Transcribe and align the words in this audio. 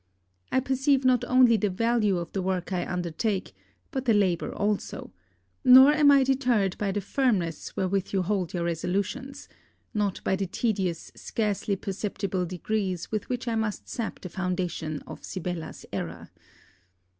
I 0.51 0.59
perceive 0.61 1.05
not 1.05 1.23
only 1.25 1.57
the 1.57 1.69
value 1.69 2.17
of 2.17 2.31
the 2.31 2.41
work 2.41 2.73
I 2.73 2.87
undertake, 2.91 3.53
but 3.91 4.05
the 4.05 4.15
labour 4.15 4.51
also; 4.51 5.13
nor 5.63 5.91
am 5.91 6.09
I 6.09 6.23
deterred 6.23 6.75
by 6.79 6.91
the 6.91 7.01
firmness 7.01 7.75
wherewith 7.77 8.11
you 8.11 8.23
hold 8.23 8.51
your 8.51 8.63
resolutions, 8.63 9.47
not 9.93 10.19
by 10.23 10.35
the 10.35 10.47
tedious 10.47 11.11
scarcely 11.13 11.75
perceptible 11.75 12.47
degrees 12.47 13.11
with 13.11 13.29
which 13.29 13.47
I 13.47 13.53
must 13.53 13.87
sap 13.87 14.21
the 14.21 14.29
foundation 14.29 15.03
of 15.05 15.23
Sibella's 15.23 15.85
error. 15.93 16.31